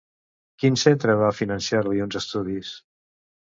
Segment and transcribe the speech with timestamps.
[0.61, 2.73] Quin centre va finançar-li uns estudis?